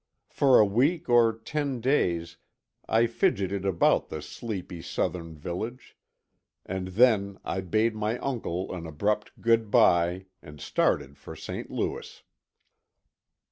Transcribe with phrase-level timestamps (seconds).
[0.31, 2.37] For a week or ten days
[2.89, 5.95] I fidgeted about the sleepy Southern village,
[6.65, 11.69] and then I bade my uncle an abrupt good bye and started for St.
[11.69, 12.23] Louis.